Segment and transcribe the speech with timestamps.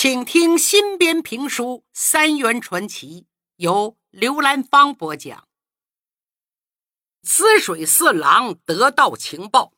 [0.00, 3.22] 请听新编评书《三元传奇》，
[3.56, 5.48] 由刘兰芳播讲。
[7.22, 9.72] 滋水四郎得到情报，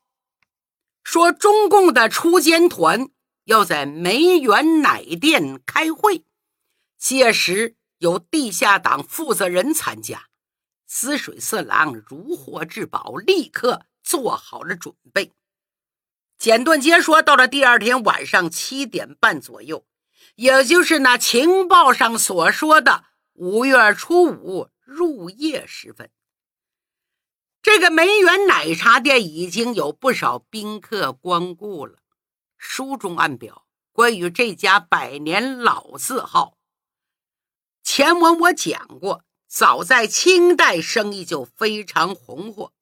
[1.03, 3.09] 说中共的出监团
[3.45, 6.23] 要在梅园奶店开会，
[6.99, 10.27] 届时有地下党负责人参加。
[10.85, 15.31] 滋水四郎如获至宝，立刻做好了准备。
[16.37, 19.83] 简短截说，到了第二天晚上七点半左右。
[20.35, 26.09] 也就是那情报上所说的五月初五入夜时分，
[27.61, 31.99] 这个梅园奶茶店已经有不少宾客光顾了。
[32.57, 36.57] 书中暗表，关于这家百年老字号，
[37.83, 42.73] 前文我讲过，早在清代生意就非常红火，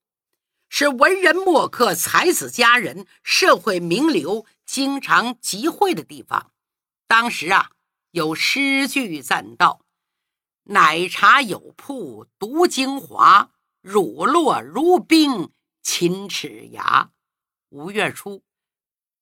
[0.67, 6.51] 是文人墨客、才子佳人、社会名流经常集会的地方。
[7.09, 7.71] 当时啊，
[8.11, 9.81] 有诗句赞道
[10.69, 13.49] ：“奶茶有铺读精华，
[13.81, 17.09] 乳酪如冰沁齿牙。”
[17.69, 18.43] 五月初，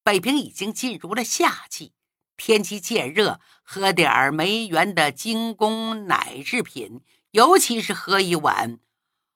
[0.03, 1.93] 北平已经进入了夏季，
[2.35, 6.99] 天气渐热，喝点儿梅园的精工奶制品，
[7.31, 8.79] 尤其是喝一碗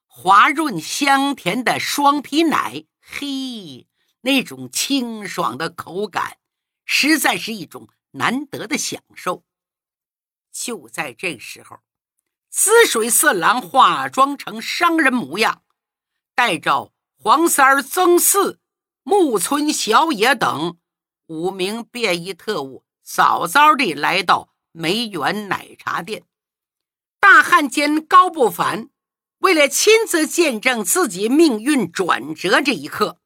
[0.08, 3.88] 滑润香甜的双皮奶，嘿，
[4.20, 6.40] 那种清爽的口感，
[6.84, 7.88] 实在是一种。
[8.12, 9.44] 难得的享受。
[10.52, 11.80] 就在这时候，
[12.50, 15.64] 滋水四郎化妆成商人模样，
[16.36, 18.60] 带着黄三儿、曾四、
[19.04, 20.78] 木村小野等
[21.28, 26.26] 五名便衣特务，早早地来到梅园奶茶店。
[27.20, 28.90] 大汉奸高不凡
[29.38, 33.22] 为了亲自见证自己命运转折这一刻，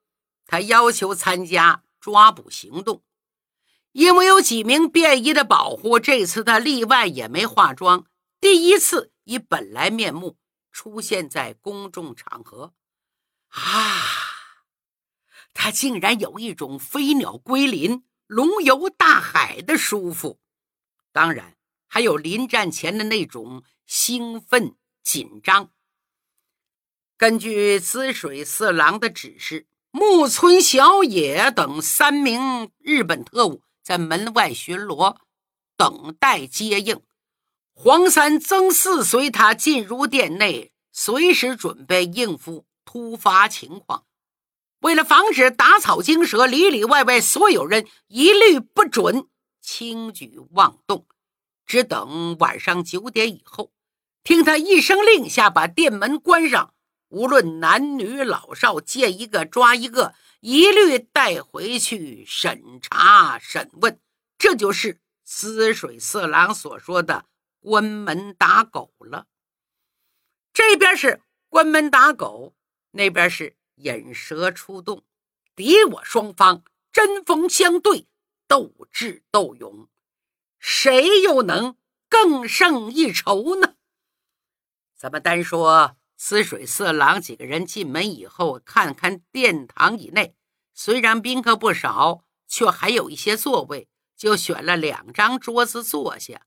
[0.46, 3.02] 他要求参加抓捕行动。
[3.96, 8.06] 因为有几名便衣的保护，这次他例外也没化妆，
[8.42, 10.36] 第一次以本来面目
[10.70, 12.74] 出现在公众场合。
[13.48, 14.02] 啊，
[15.54, 20.42] 他竟然有一种飞鸟归林、龙游大海的舒服，
[21.14, 21.56] 当然
[21.88, 25.72] 还有临战前的那种兴奋紧张。
[27.16, 33.62] 根据滋水四郎的指示，木村小野等三名日本特务。
[33.86, 35.18] 在门外巡逻，
[35.78, 37.04] 等待接应。
[37.76, 44.06] 黄三、曾四随他进入店内，随时准备应付突发情况。
[44.80, 49.28] 为了防止打草惊蛇，里里外外所有人一律不准
[49.62, 51.06] 轻举妄动，
[51.66, 53.72] 只等晚上九点以后，
[54.24, 56.75] 听他一声令下，把店门关上。
[57.16, 60.14] 无论男女老少，见一个抓一个。
[60.42, 64.02] 一律带回去审查审问，
[64.38, 67.26] 这就是滋水四郎所说的
[67.62, 69.28] 关门打狗了。
[70.52, 72.54] 这边是关门打狗，
[72.92, 75.06] 那边是引蛇出洞，
[75.56, 78.10] 敌我双方针锋相对，
[78.46, 79.88] 斗智斗勇，
[80.60, 81.78] 谁又能
[82.10, 83.76] 更胜一筹呢？
[84.98, 85.96] 咱们单说。
[86.18, 90.36] 滋水四郎几个人进门以后，看看殿堂以内，
[90.74, 96.42] 虽然宾客不少，却还有一些座位，就选了两张桌子坐下。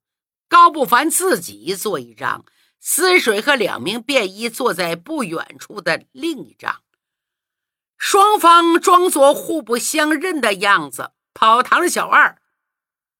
[0.49, 2.45] 高不凡自己坐一张，
[2.81, 6.83] 滋水和两名便衣坐在不远处的另一张。
[7.97, 11.12] 双方装作互不相认的样子。
[11.35, 12.41] 跑堂小二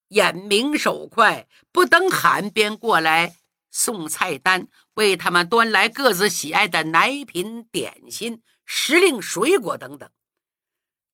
[0.09, 3.37] 眼明手快，不等喊便过来
[3.71, 4.69] 送菜单。
[4.95, 10.11] 为他们端来各自喜爱的奶品、点心、时令水果等等。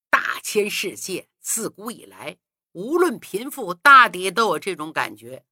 [0.09, 2.39] 大千世界自古以来，
[2.73, 5.45] 无论贫富，大抵都有这种感觉：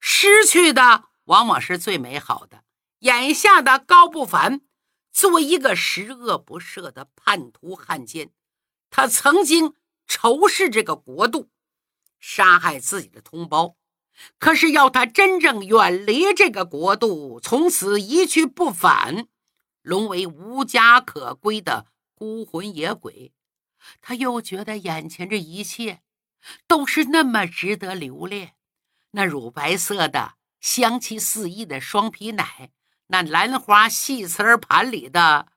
[0.00, 2.64] 失去的往往是最美好的。
[3.00, 4.62] 眼下的高不凡，
[5.12, 8.32] 作为一个十恶不赦的叛徒汉奸，
[8.90, 9.74] 他曾经
[10.06, 11.50] 仇视这个国度，
[12.18, 13.76] 杀害自己的同胞。
[14.38, 19.26] 可是要他真正远离这个国度，从此一去不返，
[19.82, 23.32] 沦为无家可归的孤魂野鬼，
[24.00, 26.00] 他又觉得眼前这一切
[26.66, 28.54] 都是那么值得留恋。
[29.12, 32.70] 那乳白色的、香气四溢的双皮奶，
[33.08, 35.48] 那兰花细瓷盘里的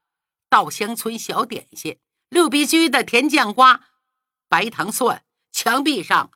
[0.50, 2.00] 稻香村小点心，
[2.30, 3.81] 六必居的甜酱瓜、
[4.48, 6.31] 白糖蒜，墙壁上。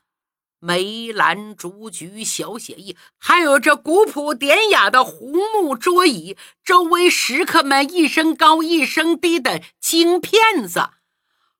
[0.60, 10.90] 梅兰竹菊小写意，还有这古朴典雅的红木桌椅，周围食客们一声高一声低的京片子，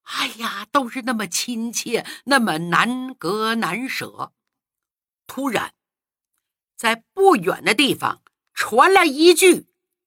[0.03, 4.33] 哎呀，都是那么亲切，那么难割难舍。
[5.27, 5.75] 突然，
[6.77, 8.23] 在不远的地方
[8.55, 9.67] 传来一句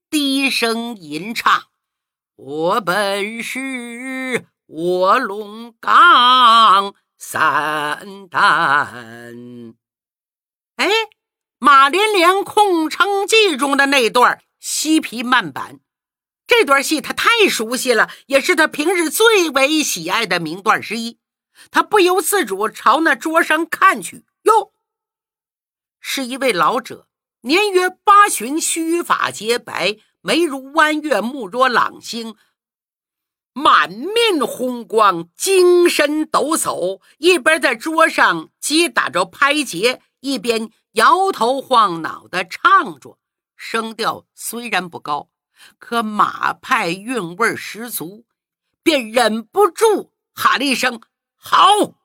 [0.10, 1.68] 低声吟唱
[2.36, 9.75] ：“我本是卧龙岗三丹。”
[10.77, 10.89] 哎，
[11.59, 15.79] 马连良《空城计》中的那段西皮慢板，
[16.47, 21.19] 这段戏他太熟悉了，也是他平日最为喜爱的名段之一。
[21.69, 24.73] 他不由自主朝那桌上看去，哟，
[26.00, 27.07] 是一位老者，
[27.41, 32.35] 年约八旬，须发洁白，眉如弯月，目若朗星，
[33.53, 40.01] 满面红光，精神抖擞，一边在桌上击打着拍节。
[40.21, 43.18] 一边摇头晃脑的唱着，
[43.56, 45.30] 声调虽然不高，
[45.80, 48.25] 可马派韵味十足，
[48.83, 51.01] 便忍不住喊了一声
[51.36, 51.95] ：“好！”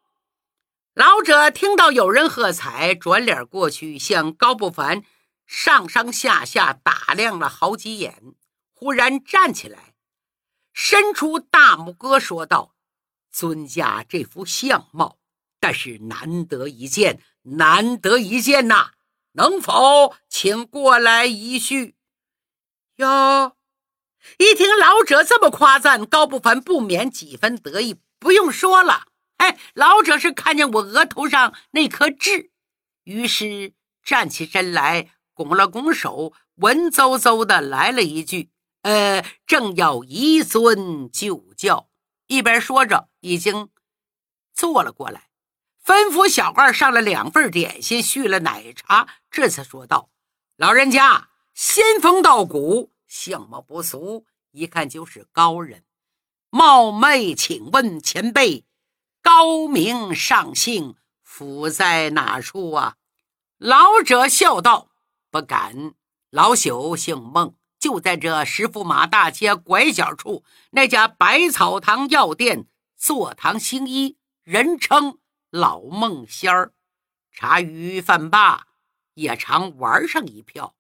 [0.96, 5.02] 老者听到有人喝彩，转脸过去向高不凡
[5.46, 8.34] 上上下下打量了好几眼，
[8.72, 9.86] 忽然站起来，
[10.76, 12.75] 伸出大拇哥说道
[13.32, 15.17] ：“尊家这副相貌，
[15.58, 18.90] 但是难得一见。”难得一见呐，
[19.32, 21.94] 能否请过来一叙？
[22.96, 23.56] 哟，
[24.38, 28.00] 一听老者这么夸赞，高不凡不免几分得意。
[28.19, 29.06] 不用说了，
[29.37, 32.50] 哎，老者是看见我额头上那颗痣，
[33.05, 38.50] 于是站起身来，拱了拱手，文绉绉的来了一句
[38.87, 41.88] ：“呃，正要一尊就教。”
[42.29, 43.69] 一边说着，已经
[44.55, 45.29] 坐了过来。
[45.85, 50.11] 吩咐小二上了两份点心，续了奶茶，这才说道
[50.55, 55.85] ：“老人家仙风道骨，相貌不俗，一看就是高人。
[56.50, 58.65] 冒昧请问前辈，
[59.21, 60.94] 高明上姓，
[61.25, 62.94] 府在哪处啊？”
[63.59, 64.91] 老者笑道
[65.31, 65.94] ：“不敢，
[66.31, 67.56] 老朽姓孟，
[67.87, 72.67] 就在这石驸马大街拐角处那家百草堂药店
[72.97, 75.19] 坐堂行医，人称。”
[75.50, 76.73] 老孟仙儿，
[77.33, 78.67] 茶余饭罢
[79.15, 80.75] 也常玩上一票，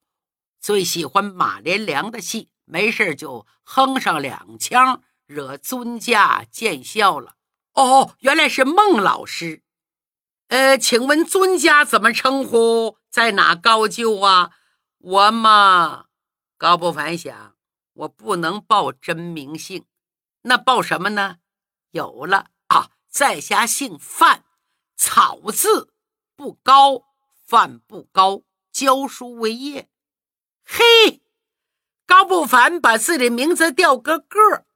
[0.60, 7.36] 最喜欢马连良的戏，没事就哼上两腔，惹尊家见笑了。
[7.74, 9.62] 哦，原来是孟老师。
[10.48, 12.98] 呃，请问尊家怎么称呼？
[13.08, 14.50] 在哪高就啊？
[14.98, 16.06] 我嘛，
[16.58, 17.54] 高不凡想，
[17.92, 19.84] 我不能报真名姓，
[20.42, 21.36] 那报什么呢？
[21.90, 24.44] 有了啊，在下姓范。
[24.96, 25.92] 草字
[26.34, 27.02] 不高，
[27.46, 28.42] 范不高，
[28.72, 29.90] 教书为业。
[30.64, 31.20] 嘿，
[32.06, 34.66] 高不凡把自己的名字调个个儿。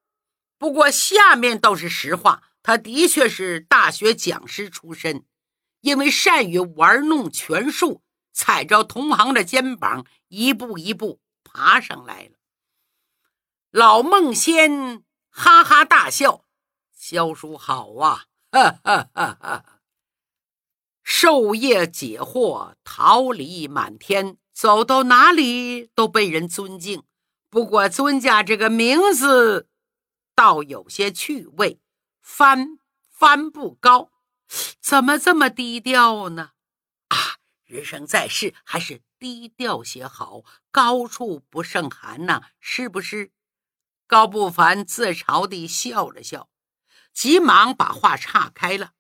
[0.59, 5.25] 不过下面倒是实话，他的确是大学讲师出身，
[5.81, 8.03] 因为善于玩弄权术，
[8.35, 12.33] 踩着同行的肩膀，一步一步爬上来了。
[13.71, 16.45] 老孟仙哈哈大笑
[16.95, 19.81] ：“萧叔好啊！”哈哈哈哈。
[21.03, 27.05] 授业解惑，桃李满天，走到哪里都被人尊敬。
[27.49, 29.69] 不过尊家这个名字
[30.35, 31.81] 倒有些趣味，
[32.21, 32.79] 帆
[33.11, 34.13] 帆不高，
[34.81, 36.53] 怎么这么低调呢？
[37.71, 43.31] 人生在世还是低调些好，高处不胜寒呐，是不是？
[44.09, 46.51] 高不凡自嘲地笑了笑，
[47.13, 48.95] 急忙把话岔开了。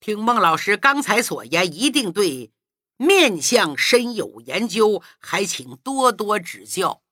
[0.00, 2.52] 听孟老师刚才所言，一定对
[2.96, 7.04] 面相深有研究，还请多多指教。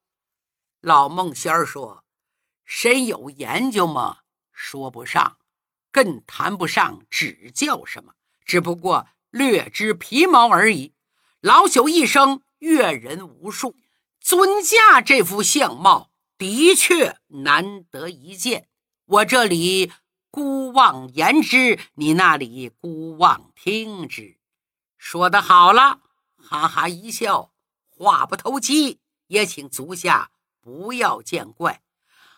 [0.81, 2.05] 老孟仙儿说
[2.67, 4.23] ：“深有研究吗？
[4.51, 5.39] 说不上，
[5.93, 8.15] 更谈不上指教什么，
[8.45, 10.95] 只不过略知皮毛而已。
[11.41, 13.77] 老朽一生阅人无数，
[14.21, 18.69] 尊驾这副相貌的确难得一见。
[19.07, 19.93] 我这里。”
[20.31, 24.37] 孤望言之，你那里孤望听之。
[24.99, 26.01] 说得好了，
[26.37, 27.53] 哈哈一笑，
[27.89, 30.31] 话不投机，也请足下
[30.61, 31.81] 不要见怪。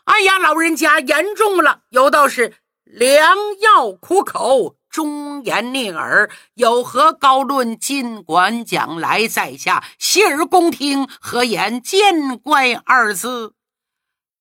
[0.04, 6.30] 哎呀，老人家言重了，有道是良药苦口，忠言逆耳。
[6.54, 7.78] 有何高论？
[7.78, 13.54] 尽管讲来，在下洗耳恭听，何言见怪二字？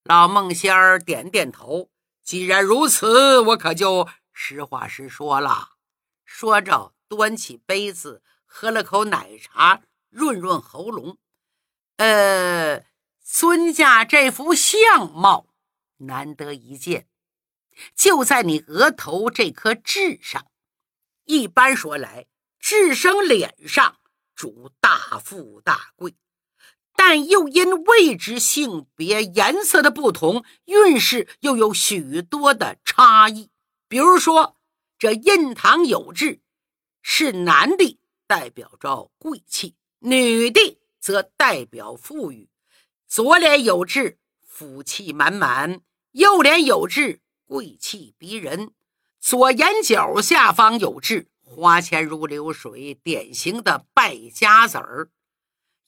[0.04, 1.88] 老孟仙儿点点头。
[2.22, 5.70] 既然如此，我可就实话实说了。
[6.24, 11.18] 说着，端起杯子喝了口奶茶，润润喉咙。
[11.96, 12.84] 呃，
[13.22, 15.48] 尊驾这副相貌
[15.98, 17.06] 难得一见，
[17.94, 20.46] 就在你额头这颗痣上。
[21.24, 22.26] 一般说来，
[22.58, 23.98] 痣生脸上
[24.34, 26.14] 主大富大贵。
[26.96, 33.50] 但又因位置、性别、颜色的不同，运势又有许多的差异。
[33.88, 34.58] 比如说，
[34.98, 36.42] 这印堂有痣
[37.00, 42.50] 是男的，代表着贵气；女的则代表富裕。
[43.08, 48.70] 左脸有痣，福气满满；右脸有痣，贵气逼人。
[49.18, 55.10] 左眼角下方有痣，花钱如流水，典型的败家子儿。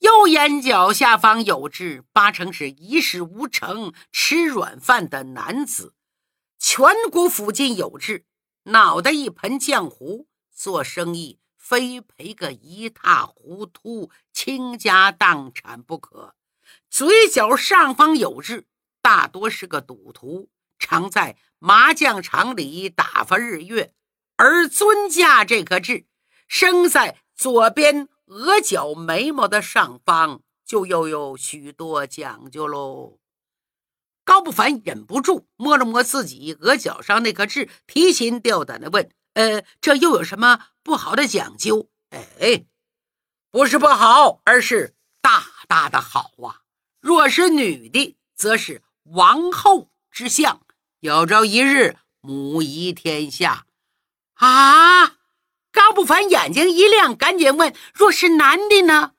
[0.01, 5.93] 右眼角下方有痣，八成是一事无成、吃软饭的男子；
[6.61, 8.27] 颧骨附近有痣，
[8.65, 16.35] 脑袋一盆浆糊，做生意非赔个一塌糊涂、倾家荡产不可。
[16.91, 18.67] 嘴角上方有痣，
[19.01, 20.51] 大多是个赌徒，
[20.83, 23.93] 常在麻将场里打发日月；
[24.37, 26.07] 而尊驾这颗痣，
[26.49, 28.09] 生在左边。
[28.27, 33.19] 额角眉毛的上方就又有许多讲究喽。
[34.25, 41.91] 高不凡忍不住摸了摸自己额角上那颗痣，提心吊胆地问：“呃，这又有什么不好的讲究？”
[42.41, 42.65] 哎，
[43.51, 46.63] 不是不好，而是大大的好啊！
[47.01, 50.65] 若是女的，则是王后之相，
[51.03, 53.67] 有朝一日母仪天下
[54.35, 55.17] 啊！
[55.73, 59.15] 高不凡眼睛一亮，赶紧问：“若是男的呢？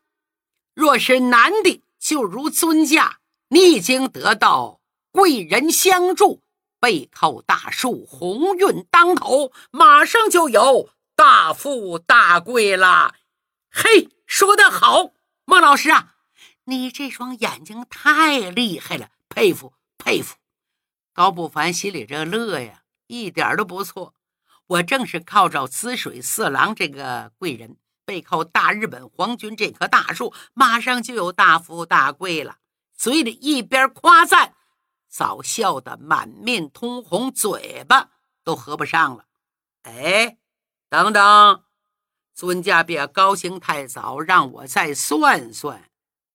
[0.73, 4.79] 若是男的，就如尊驾，你已经得到
[5.11, 6.41] 贵人相助，
[6.79, 13.15] 背靠大树，鸿运当头，马上就有大富大贵了。”
[13.69, 15.11] 嘿，说得好，
[15.43, 16.15] 孟老师啊，
[16.63, 20.37] 你这双眼睛太厉害了，佩服佩服。
[21.13, 24.15] 高不凡心里这乐呀，一点都不错。
[24.65, 32.57] 我正是靠着滋水四郎这个贵人，背靠大日本皇军这棵大树，马上就有大富大贵了。
[32.95, 34.55] 嘴里一边夸赞，
[35.07, 38.09] 早笑得满面通红，嘴巴
[38.43, 39.25] 都合不上了。
[39.83, 40.37] 哎，
[40.89, 41.63] 等等，
[42.33, 45.91] 尊驾别高兴太早，让我再算算，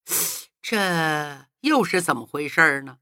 [0.63, 2.99] 这又是怎么回事呢？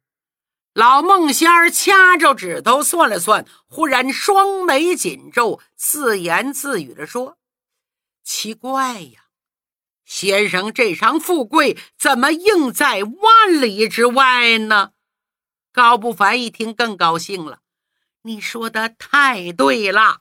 [0.76, 7.38] 老孟仙儿掐着指头算了算，忽然双眉紧皱，自言自语地说
[8.22, 9.20] ：“奇怪呀，
[10.04, 14.90] 先生这场富贵怎么应在万里之外呢？”
[15.72, 17.60] 高不凡一听更高兴了
[18.24, 20.20] ：“你说的太对了。”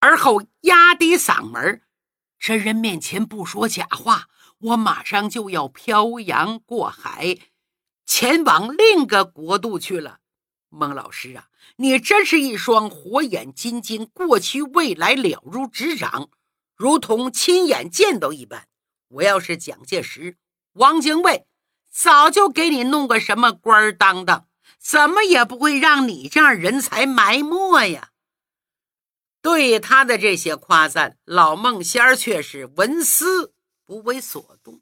[0.00, 1.82] 而后压低嗓门
[2.40, 4.26] ：“这人面前不说假话，
[4.58, 7.38] 我马上就要漂洋过海。”
[8.08, 10.20] 前往另个国度去了，
[10.70, 16.30] 孟老师啊，你真是一双火眼金睛，过去未来了如指掌，
[16.74, 18.66] 如同亲眼见到一般。
[19.08, 20.38] 我要是蒋介石、
[20.72, 21.46] 汪精卫，
[21.90, 24.48] 早就给你弄个什么官儿当当，
[24.78, 28.12] 怎么也不会让你这样人才埋没呀。
[29.42, 33.52] 对他的这些夸赞，老孟仙儿却是纹丝
[33.84, 34.80] 不为所动，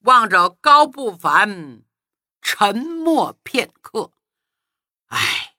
[0.00, 1.82] 望着高不凡。
[2.54, 4.12] 沉默片刻，
[5.06, 5.56] 哎，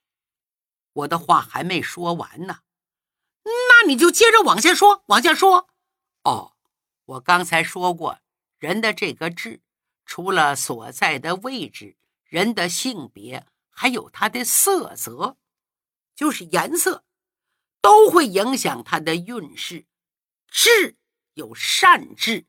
[0.92, 2.60] 我的话还没说完呢，
[3.42, 5.68] 那你就接着往下说，往下说。
[6.22, 6.54] 哦，
[7.04, 8.20] 我刚才说过，
[8.58, 9.60] 人的这个痣，
[10.06, 15.36] 除了所在的位置、人的性别，还有它的色泽，
[16.14, 17.04] 就是颜色，
[17.80, 19.84] 都会影响他的运势。
[20.46, 20.96] 痣
[21.32, 22.46] 有善痣、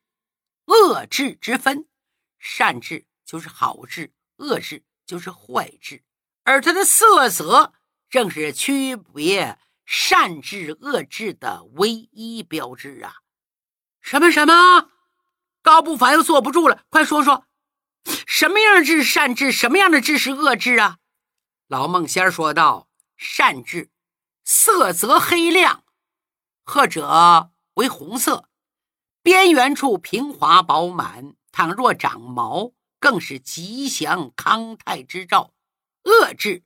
[0.66, 1.90] 恶痣之分，
[2.38, 4.14] 善痣就是好痣。
[4.38, 6.04] 恶痣就是坏痣，
[6.44, 7.74] 而它的色泽
[8.10, 13.16] 正是区别善痣恶痣的唯一标志啊！
[14.02, 14.90] 什么什么？
[15.62, 17.46] 高不凡又坐不住了，快说说，
[18.28, 21.00] 什么样的痣善痣，什么样的痣是恶痣啊？
[21.68, 22.88] 老孟仙说道
[23.18, 23.90] ：“善痣，
[24.44, 25.84] 色泽黑亮，
[26.64, 28.50] 或者为红色，
[29.24, 31.36] 边缘处平滑饱满。
[31.52, 32.74] 倘若长毛。”
[33.06, 35.54] 更是吉祥康泰之兆。
[36.06, 36.64] 恶痣，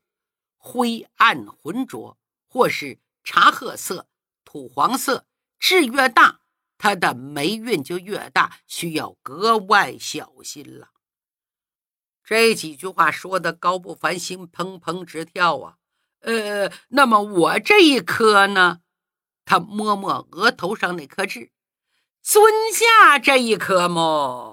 [0.55, 2.17] 灰暗浑浊，
[2.47, 4.07] 或是茶褐色、
[4.45, 5.25] 土黄色，
[5.59, 6.39] 痣越大，
[6.77, 10.91] 他的霉运就越大，需要格外小心了。
[12.23, 15.75] 这几句话说的高不凡心砰砰直跳啊！
[16.21, 18.79] 呃，那么我这一颗呢？
[19.43, 21.51] 他摸摸额头上那颗痣，
[22.21, 24.48] 尊驾这一颗么？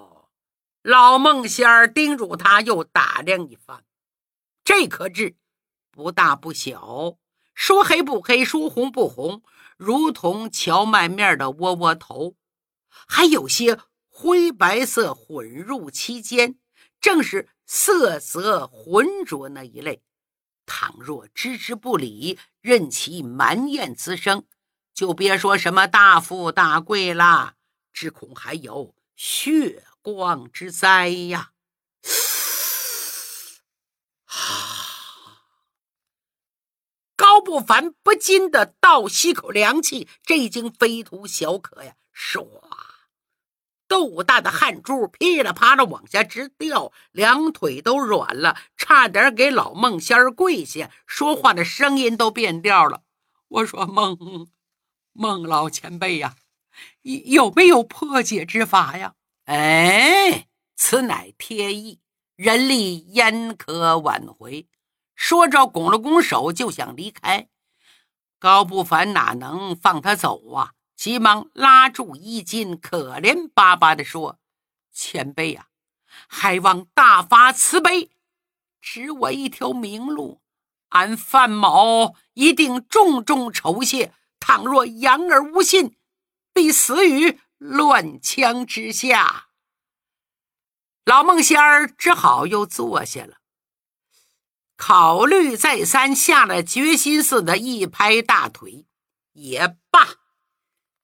[0.86, 3.82] 老孟仙儿叮嘱他，又打量一番。
[4.62, 5.34] 这颗痣
[5.90, 7.16] 不大不小，
[7.56, 9.42] 说黑不黑，说红不红，
[9.76, 12.36] 如同荞麦面的窝窝头，
[12.88, 16.56] 还有些灰白色混入其间，
[17.00, 20.04] 正是色泽浑浊那一类。
[20.66, 24.44] 倘若置之不理，任其满眼滋生，
[24.94, 27.56] 就别说什么大富大贵啦，
[27.92, 31.52] 只恐还有血光之灾呀！
[34.26, 34.34] 啊
[37.16, 41.94] 高不凡不禁的倒吸口凉气，这已经非同小可呀！
[42.14, 42.46] 唰，
[43.88, 53.02] 豆大的汗珠噼里啪啦往下直掉，两腿都软了，差点给老孟仙儿跪下，说话的声音都变调了。
[53.48, 54.48] 我说孟
[55.12, 56.36] 孟老前辈呀，
[57.02, 59.14] 有没有破解之法呀？
[59.44, 62.00] 哎，此乃天意，
[62.34, 64.66] 人力焉可挽回？
[65.14, 67.48] 说着，拱了拱手，就想离开。
[68.38, 70.72] 高不凡哪能放他走啊？
[70.96, 74.38] 急忙拉住衣襟，可怜巴巴地说
[74.92, 75.68] ：“前辈呀，
[76.26, 78.10] 还望大发慈悲，
[78.80, 80.40] 指我一条明路。
[80.90, 84.12] 俺范某一定重重酬谢。
[84.40, 85.96] 倘若言而无信，
[86.56, 89.50] 必死于乱枪之下。”
[91.04, 93.36] 老孟仙儿只好又坐下了。
[94.76, 98.86] 考虑再三，下了决心似的，一拍大腿
[99.32, 100.16] ：“也罢，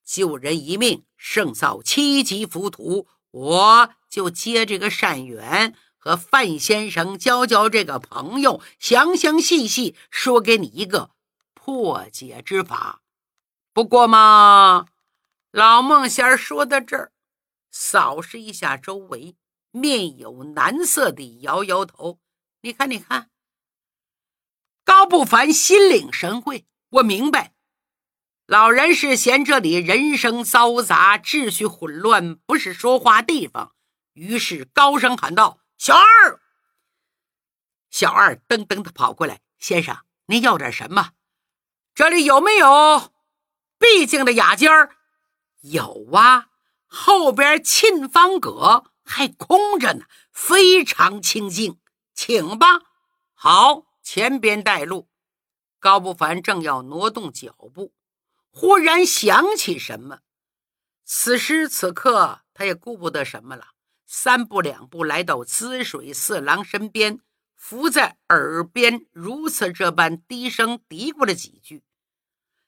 [0.04, 11.12] 救人一命胜造七级浮屠，我就接这个善缘，和范先生交交这个朋友，详详细细说给你一个
[11.54, 13.02] 破解之法。
[13.72, 14.86] 不过嘛，
[15.52, 17.12] 老孟仙儿说到这儿，
[17.70, 19.36] 扫视一下周围，
[19.70, 22.18] 面有难色地摇摇头：
[22.62, 23.28] 你看，你看。”
[24.82, 27.52] 高不凡心领神会，我明白，
[28.46, 33.74] 老人是嫌这里人声嘈杂、秩序混乱，不是说话地方，
[34.14, 36.40] 于是高声喊道：“小二！”
[37.92, 41.10] 小二噔噔的跑过来：“先生，您要点什么？
[41.94, 43.12] 这里有没有
[43.78, 44.96] 僻静的雅间儿？
[45.62, 46.50] 有啊，
[46.86, 51.80] 后边沁芳阁还空着呢，非常清静，
[52.14, 52.82] 请吧。
[53.34, 55.08] 好。”前边带路，
[55.78, 57.94] 高不凡正要挪动脚步，
[58.50, 60.18] 忽然想起什么。
[61.04, 63.68] 此时此刻，他也顾不得什么了，
[64.04, 67.20] 三步两步来到滋水四郎身边，
[67.54, 71.84] 伏在耳边如此这般低声嘀咕了几句。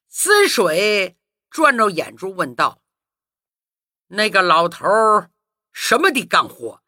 [0.09, 1.19] 滋水
[1.51, 2.81] 转着眼珠问道
[4.09, 4.87] ：“那个老头
[5.73, 6.83] 什么的干活？”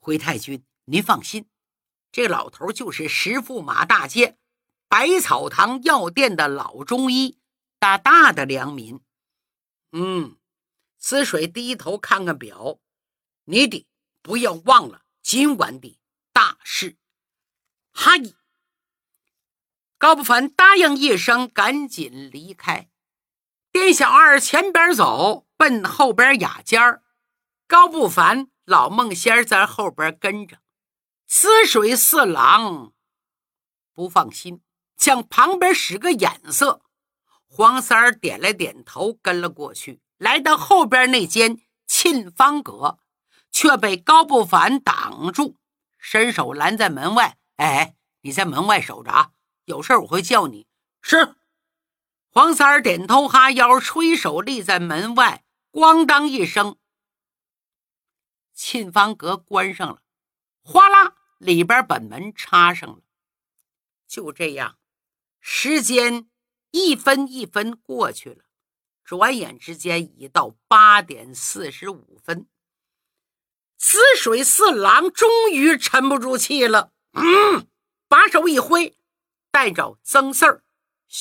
[0.00, 1.48] 回太君，您放心。
[2.10, 4.36] 这老头就是石驸马大街
[4.88, 7.38] 百草堂药店的老中医，
[7.78, 9.00] 大大的良民。
[9.92, 10.36] 嗯，
[10.98, 12.78] 思水低头看看表，
[13.44, 13.86] 你得
[14.20, 15.98] 不要忘了今晚的
[16.32, 16.96] 大事。
[17.92, 18.12] 哈！
[19.96, 22.90] 高不凡答应一声，赶紧离开。
[23.72, 27.02] 店小二前边走，奔后边雅间儿。
[27.66, 30.58] 高不凡、老孟仙在后边跟着。
[31.26, 32.92] 滋水四郎
[33.94, 34.60] 不放心，
[34.98, 36.82] 向旁边使个眼色。
[37.46, 40.02] 黄三儿点了点头，跟了过去。
[40.18, 42.98] 来到后边那间沁芳阁，
[43.50, 45.56] 却被高不凡挡住，
[45.96, 47.38] 伸手拦在门外。
[47.56, 49.30] 哎，你在门外守着啊，
[49.64, 50.66] 有事我会叫你。
[51.00, 51.36] 是。
[52.34, 55.44] 黄三儿点头哈腰，吹手立在门外。
[55.70, 56.78] 咣当一声，
[58.54, 60.02] 沁芳阁关上了。
[60.62, 61.14] 哗啦。
[61.38, 63.02] 里边把门插上了，
[64.06, 64.78] 就这样，
[65.40, 66.30] 时间
[66.70, 68.44] 一分一分过去了，
[69.02, 72.46] 转眼之间已到八点四十五分。
[73.76, 77.66] 紫水四郎终于沉不住气了，嗯，
[78.06, 78.96] 把手一挥，
[79.50, 80.62] 带着曾四儿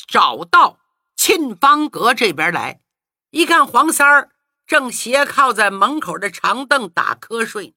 [0.07, 0.80] 找到
[1.23, 2.81] 沁芳阁这边来。
[3.29, 4.31] 一看黄三儿
[4.65, 7.75] 正斜靠在门口的长凳打瞌睡，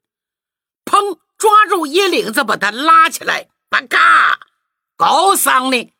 [0.86, 1.18] 砰！
[1.36, 4.38] 抓住衣领子，把他拉起来，把嘎，
[4.96, 5.92] 高桑呢？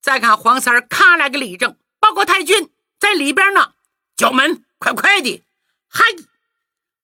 [0.00, 2.70] 再看黄三儿，咔来个立正，报告太君，
[3.00, 3.72] 在里边呢。
[4.14, 5.42] 叫门，快快的！
[5.88, 6.04] 嗨，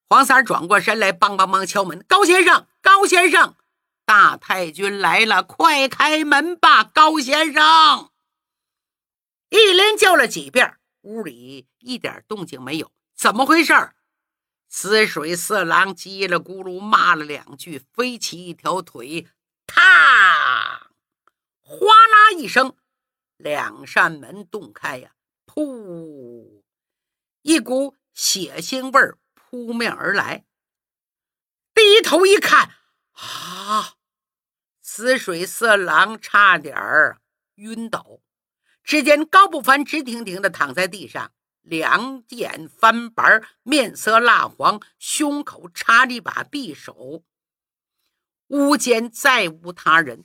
[0.08, 2.04] 黄三儿转过身来，梆梆梆敲门。
[2.06, 3.56] 高先生，高先生，
[4.04, 6.84] 大太君来了，快开门吧！
[6.84, 8.10] 高先生，
[9.50, 13.72] 一连叫了几遍，屋里一点动静没有，怎么回事？
[14.68, 19.26] 死水四郎叽里咕噜骂了两句，飞起一条腿，
[19.66, 20.90] 啪！
[21.60, 22.76] 哗啦一声，
[23.38, 25.12] 两扇门洞开呀，
[25.46, 26.62] 噗！
[27.40, 30.44] 一股血腥味扑面而来。
[31.72, 32.74] 低头一看，
[33.12, 33.94] 啊！
[34.82, 37.20] 死水色狼差点儿
[37.54, 38.20] 晕倒。
[38.88, 47.22] 只见高不凡直挺挺的躺在地上，两眼翻白，面色蜡黄，胸口插着一把匕首。
[48.46, 50.24] 屋间再无他人，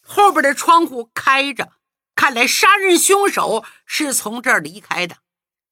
[0.00, 1.72] 后边的窗户开着，
[2.14, 5.16] 看来杀人凶手是从这儿离开的。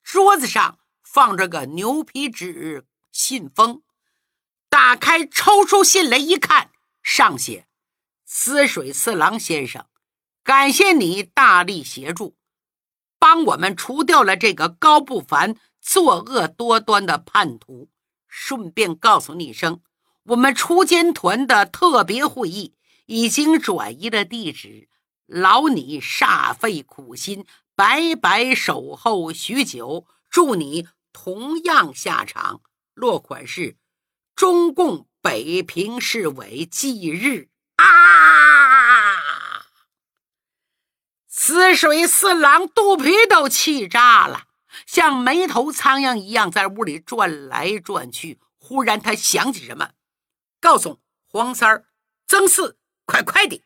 [0.02, 3.84] 桌子上放着个牛皮纸信封。
[4.68, 7.68] 打开，抽出信来一看，上写
[8.26, 9.86] ：“滋水四郎先生，
[10.48, 12.34] 感谢你大力协助，
[13.18, 17.90] 帮我们除掉了这个高不凡作恶多端的叛徒。
[18.26, 19.82] 顺便告诉你一声，
[20.22, 22.72] 我们锄奸团的特别会议
[23.04, 24.88] 已经转移了地址，
[25.26, 27.44] 劳你煞费苦心，
[27.76, 32.62] 白白守候许久，祝你同样下场。
[32.94, 33.76] 落款是。”
[34.34, 38.47] 中共北平市委忌日啊！
[41.48, 44.42] 死水四郎肚皮都气炸了，
[44.84, 48.38] 像没头苍蝇一样在屋里转来转去。
[48.58, 49.92] 忽然他想起什么，
[50.60, 51.86] 告诉黄三儿、
[52.26, 53.64] 曾四：“快快的，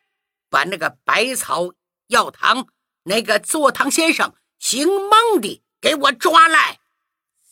[0.48, 1.72] 把那个百草
[2.06, 2.68] 药堂
[3.02, 6.78] 那个坐堂先生姓孟的给我抓来。”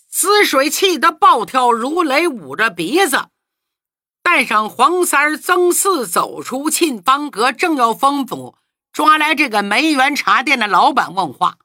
[0.09, 3.31] 死水气得暴跳如雷，捂着鼻子，
[4.23, 8.55] 带上黄三儿、曾四走出沁芳阁，正要吩咐
[8.93, 11.59] 抓来这个梅园茶店的老板问话，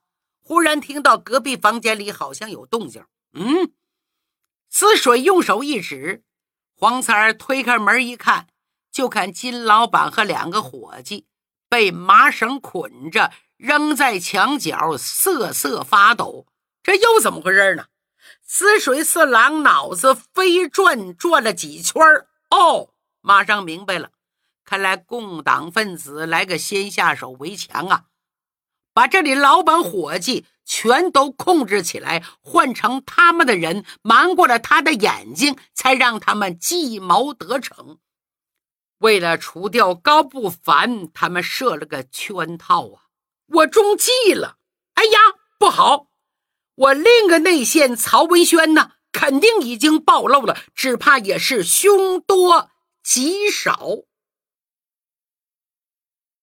[0.43, 3.03] 忽然听到隔壁房间里好像有动静。
[3.33, 3.73] 嗯，
[4.69, 6.23] 死水用手一指，
[6.77, 8.47] 黄三儿推开门一看，
[8.91, 11.25] 就看金老板和两个伙计
[11.67, 16.45] 被麻绳捆着扔在墙角，瑟瑟发抖。
[16.83, 17.85] 这又怎么回事呢？
[18.43, 21.99] 死水四郎脑子飞转，转了几圈
[22.51, 24.11] 哦，马上明白了，
[24.65, 28.05] 看来共党分子来个先下手为强啊，
[28.93, 37.99] 把这里老板伙计全都控制起来，换成他们的人，瞒过了他的眼睛，才让他们计谋得逞。
[38.99, 43.01] 为了除掉高不凡，他们设了个圈套啊！
[43.47, 44.57] 我中计了！
[44.95, 45.19] 哎呀，
[45.59, 46.07] 不好！
[46.75, 52.71] 我另个内线曹文轩呢，肯定已经暴露了，只怕也是凶多
[53.03, 53.89] 吉少。